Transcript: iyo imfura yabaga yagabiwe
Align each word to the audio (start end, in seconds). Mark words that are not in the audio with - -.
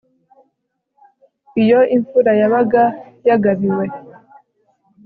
iyo 1.61 1.79
imfura 1.95 2.31
yabaga 2.41 2.83
yagabiwe 3.27 3.85